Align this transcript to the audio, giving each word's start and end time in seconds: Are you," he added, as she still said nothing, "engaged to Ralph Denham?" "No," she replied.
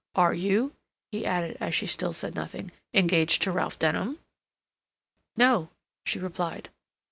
Are 0.15 0.33
you," 0.33 0.73
he 1.11 1.27
added, 1.27 1.57
as 1.59 1.75
she 1.75 1.85
still 1.85 2.11
said 2.11 2.33
nothing, 2.33 2.71
"engaged 2.91 3.43
to 3.43 3.51
Ralph 3.51 3.77
Denham?" 3.77 4.17
"No," 5.37 5.69
she 6.07 6.17
replied. 6.17 6.69